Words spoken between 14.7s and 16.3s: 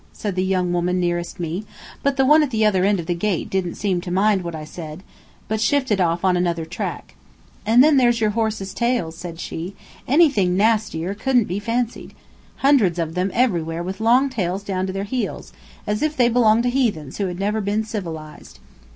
to their heels, as if they